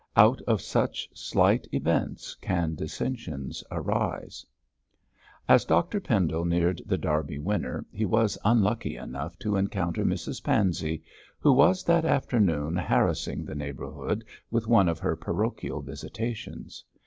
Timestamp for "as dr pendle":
5.47-6.43